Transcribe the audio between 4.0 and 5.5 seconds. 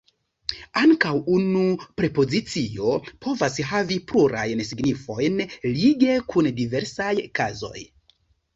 plurajn signifojn